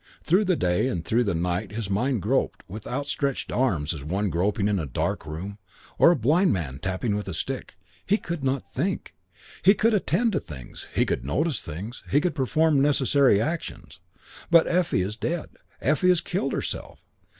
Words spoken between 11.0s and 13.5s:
could notice things; he could perform necessary